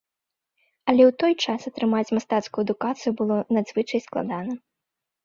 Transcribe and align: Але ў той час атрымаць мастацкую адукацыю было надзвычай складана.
Але 0.93 1.03
ў 1.09 1.13
той 1.23 1.33
час 1.43 1.67
атрымаць 1.69 2.13
мастацкую 2.19 2.63
адукацыю 2.67 3.11
было 3.21 3.37
надзвычай 3.59 3.99
складана. 4.07 4.57